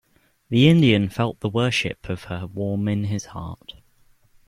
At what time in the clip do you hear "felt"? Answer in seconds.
1.09-1.41